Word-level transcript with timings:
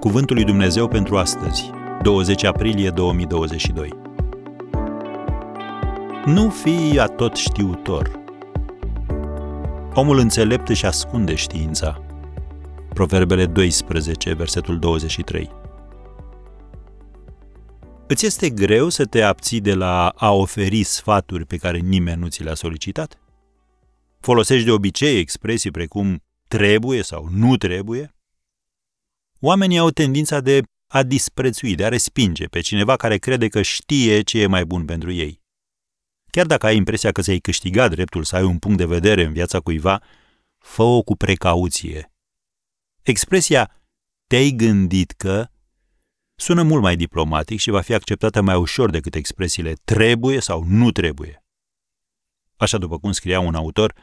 Cuvântul 0.00 0.36
lui 0.36 0.44
Dumnezeu 0.44 0.88
pentru 0.88 1.16
astăzi, 1.16 1.70
20 2.02 2.44
aprilie 2.44 2.90
2022. 2.90 3.88
Nu 6.24 6.50
fii 6.50 6.98
atot 6.98 7.36
știutor. 7.36 8.20
Omul 9.94 10.18
înțelept 10.18 10.68
își 10.68 10.86
ascunde 10.86 11.34
știința. 11.34 12.02
Proverbele 12.94 13.46
12, 13.46 14.32
versetul 14.32 14.78
23. 14.78 15.50
Îți 18.06 18.26
este 18.26 18.50
greu 18.50 18.88
să 18.88 19.04
te 19.04 19.22
abții 19.22 19.60
de 19.60 19.74
la 19.74 20.08
a 20.08 20.32
oferi 20.32 20.82
sfaturi 20.82 21.46
pe 21.46 21.56
care 21.56 21.78
nimeni 21.78 22.20
nu 22.20 22.26
ți 22.28 22.42
le-a 22.42 22.54
solicitat? 22.54 23.18
Folosești 24.20 24.64
de 24.64 24.70
obicei 24.70 25.18
expresii 25.18 25.70
precum 25.70 26.22
trebuie 26.48 27.02
sau 27.02 27.28
nu 27.30 27.56
trebuie? 27.56 28.14
Oamenii 29.42 29.78
au 29.78 29.90
tendința 29.90 30.40
de 30.40 30.62
a 30.86 31.02
disprețui, 31.02 31.74
de 31.74 31.84
a 31.84 31.88
respinge 31.88 32.46
pe 32.46 32.60
cineva 32.60 32.96
care 32.96 33.18
crede 33.18 33.48
că 33.48 33.62
știe 33.62 34.22
ce 34.22 34.40
e 34.40 34.46
mai 34.46 34.64
bun 34.64 34.84
pentru 34.84 35.10
ei. 35.10 35.42
Chiar 36.30 36.46
dacă 36.46 36.66
ai 36.66 36.76
impresia 36.76 37.12
că 37.12 37.20
ți-ai 37.20 37.38
câștigat 37.38 37.90
dreptul 37.90 38.24
să 38.24 38.36
ai 38.36 38.42
un 38.42 38.58
punct 38.58 38.76
de 38.76 38.84
vedere 38.84 39.24
în 39.24 39.32
viața 39.32 39.60
cuiva, 39.60 40.02
fă-o 40.58 41.02
cu 41.02 41.16
precauție. 41.16 42.12
Expresia 43.02 43.80
te-ai 44.26 44.50
gândit 44.50 45.10
că 45.10 45.48
sună 46.34 46.62
mult 46.62 46.82
mai 46.82 46.96
diplomatic 46.96 47.60
și 47.60 47.70
va 47.70 47.80
fi 47.80 47.94
acceptată 47.94 48.40
mai 48.40 48.56
ușor 48.56 48.90
decât 48.90 49.14
expresiile 49.14 49.72
trebuie 49.84 50.40
sau 50.40 50.64
nu 50.64 50.90
trebuie. 50.90 51.44
Așa 52.56 52.78
după 52.78 52.98
cum 52.98 53.12
scria 53.12 53.40
un 53.40 53.54
autor, 53.54 53.94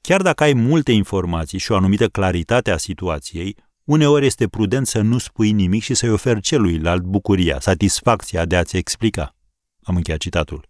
chiar 0.00 0.22
dacă 0.22 0.42
ai 0.42 0.52
multe 0.52 0.92
informații 0.92 1.58
și 1.58 1.72
o 1.72 1.76
anumită 1.76 2.08
claritate 2.08 2.70
a 2.70 2.76
situației, 2.76 3.56
uneori 3.88 4.26
este 4.26 4.48
prudent 4.48 4.86
să 4.86 5.00
nu 5.00 5.18
spui 5.18 5.52
nimic 5.52 5.82
și 5.82 5.94
să-i 5.94 6.10
oferi 6.10 6.40
celuilalt 6.40 7.02
bucuria, 7.02 7.60
satisfacția 7.60 8.44
de 8.44 8.56
a-ți 8.56 8.76
explica. 8.76 9.36
Am 9.82 9.96
încheiat 9.96 10.20
citatul. 10.20 10.68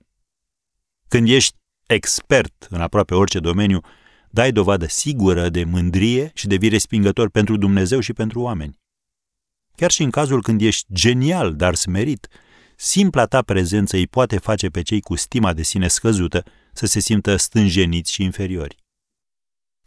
Când 1.09 1.29
ești 1.29 1.57
expert 1.87 2.67
în 2.71 2.81
aproape 2.81 3.15
orice 3.15 3.39
domeniu, 3.39 3.81
dai 4.31 4.53
dovadă 4.53 4.87
sigură 4.87 5.49
de 5.49 5.65
mândrie 5.65 6.31
și 6.35 6.47
devii 6.47 6.69
respingător 6.69 7.31
pentru 7.31 7.57
Dumnezeu 7.57 8.01
și 8.01 8.13
pentru 8.13 8.41
oameni. 8.41 8.81
Chiar 9.75 9.91
și 9.91 10.03
în 10.03 10.11
cazul 10.11 10.43
când 10.43 10.61
ești 10.61 10.87
genial, 10.93 11.57
dar 11.57 11.75
smerit, 11.75 12.29
simpla 12.77 13.27
ta 13.27 13.43
prezență 13.43 13.97
îi 13.97 14.07
poate 14.07 14.39
face 14.39 14.69
pe 14.69 14.83
cei 14.83 15.01
cu 15.01 15.15
stima 15.15 15.53
de 15.53 15.63
sine 15.63 15.89
scăzută 15.89 16.43
să 16.73 16.87
se 16.87 17.01
simtă 17.01 17.37
stânjeniți 17.37 18.13
și 18.13 18.23
inferiori. 18.23 18.77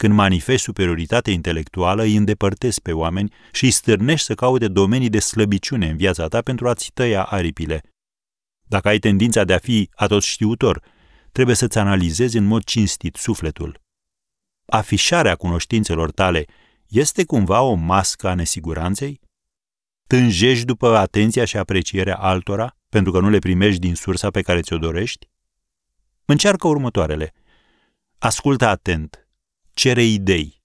Când 0.02 0.14
manifesti 0.14 0.64
superioritate 0.64 1.32
intelectuală, 1.32 2.02
îi 2.02 2.16
îndepărtezi 2.16 2.82
pe 2.82 2.92
oameni 2.92 3.34
și 3.52 3.64
îi 3.64 3.72
stârnești 3.72 4.26
să 4.26 4.36
caute 4.36 4.68
domenii 4.68 5.10
de 5.10 5.20
slăbiciune 5.20 5.90
în 5.90 5.98
viața 5.98 6.28
ta 6.28 6.42
pentru 6.42 6.68
a-ți 6.70 6.92
tăia 6.94 7.24
aripile. 7.24 7.82
Dacă 8.68 8.88
ai 8.88 9.00
tendința 9.00 9.44
de 9.44 9.54
a 9.54 9.58
fi 9.58 9.90
atot 9.96 10.24
știutor, 10.24 10.84
trebuie 11.32 11.56
să-ți 11.56 11.78
analizezi 11.78 12.38
în 12.38 12.44
mod 12.44 12.64
cinstit 12.64 13.16
sufletul. 13.16 13.82
Afișarea 14.66 15.36
cunoștințelor 15.36 16.12
tale 16.12 16.46
este 16.88 17.26
cumva 17.26 17.62
o 17.62 17.74
mască 17.74 18.28
a 18.28 18.34
nesiguranței? 18.34 19.22
Tânjești 20.08 20.66
după 20.66 20.98
atenția 20.98 21.46
și 21.46 21.58
aprecierea 21.58 22.16
altora 22.16 22.78
pentru 22.90 23.12
că 23.12 23.20
nu 23.20 23.30
le 23.30 23.40
primești 23.40 23.80
din 23.80 23.96
sursa 23.96 24.30
pe 24.30 24.42
care 24.42 24.62
ți-o 24.62 24.78
dorești? 24.78 25.30
Încearcă 26.26 26.68
următoarele. 26.68 27.34
Ascultă 28.18 28.68
atent, 28.68 29.22
cere 29.82 30.04
idei, 30.04 30.64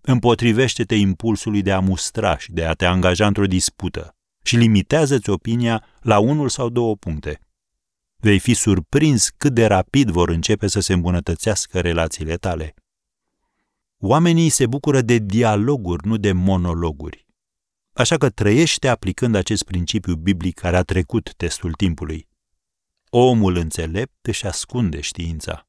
împotrivește-te 0.00 0.94
impulsului 0.94 1.62
de 1.62 1.72
a 1.72 1.80
mustra 1.80 2.38
și 2.38 2.52
de 2.52 2.64
a 2.64 2.72
te 2.72 2.84
angaja 2.84 3.26
într-o 3.26 3.46
dispută 3.46 4.16
și 4.42 4.56
limitează-ți 4.56 5.30
opinia 5.30 5.84
la 6.00 6.18
unul 6.18 6.48
sau 6.48 6.68
două 6.68 6.96
puncte. 6.96 7.40
Vei 8.16 8.38
fi 8.38 8.54
surprins 8.54 9.30
cât 9.36 9.54
de 9.54 9.66
rapid 9.66 10.10
vor 10.10 10.28
începe 10.28 10.66
să 10.66 10.80
se 10.80 10.92
îmbunătățească 10.92 11.80
relațiile 11.80 12.36
tale. 12.36 12.74
Oamenii 13.98 14.48
se 14.48 14.66
bucură 14.66 15.00
de 15.00 15.18
dialoguri, 15.18 16.06
nu 16.06 16.16
de 16.16 16.32
monologuri. 16.32 17.26
Așa 17.92 18.16
că 18.16 18.30
trăiește 18.30 18.88
aplicând 18.88 19.34
acest 19.34 19.64
principiu 19.64 20.14
biblic 20.14 20.58
care 20.58 20.76
a 20.76 20.82
trecut 20.82 21.34
testul 21.36 21.72
timpului. 21.72 22.28
Omul 23.10 23.56
înțelept 23.56 24.26
își 24.26 24.46
ascunde 24.46 25.00
știința. 25.00 25.68